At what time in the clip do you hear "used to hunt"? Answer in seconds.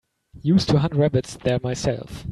0.41-0.95